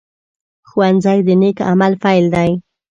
ښوونځی 0.69 1.19
د 1.27 1.29
نیک 1.41 1.57
عمل 1.69 1.93
پيل 2.03 2.25
دی 2.35 2.51